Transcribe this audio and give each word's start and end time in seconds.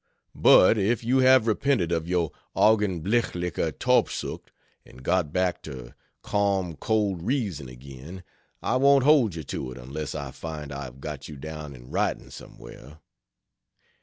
But 0.33 0.79
if 0.79 1.03
you 1.03 1.19
have 1.19 1.45
repented 1.45 1.91
of 1.91 2.07
your 2.07 2.31
augenblichlicher 2.55 3.71
Tobsucht 3.73 4.49
and 4.83 5.03
got 5.03 5.31
back 5.31 5.61
to 5.61 5.93
calm 6.23 6.75
cold 6.75 7.21
reason 7.21 7.69
again, 7.69 8.23
I 8.63 8.77
won't 8.77 9.03
hold 9.03 9.35
you 9.35 9.43
to 9.43 9.71
it 9.71 9.77
unless 9.77 10.15
I 10.15 10.31
find 10.31 10.71
I 10.71 10.85
have 10.85 11.01
got 11.01 11.27
you 11.29 11.35
down 11.35 11.75
in 11.75 11.91
writing 11.91 12.31
somewhere. 12.31 12.97